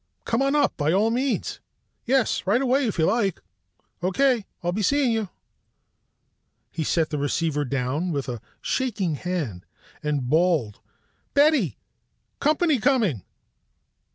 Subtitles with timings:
[0.25, 1.59] "Come on up, b by all means
[2.05, 3.39] Yes, right away if you like
[4.01, 5.29] Okay, I I'll be seeing you"
[6.71, 9.63] He set the receiver down with a shaking hand
[10.01, 10.79] and bawled:
[11.35, 11.77] "Betty!
[12.39, 13.21] Company coming!"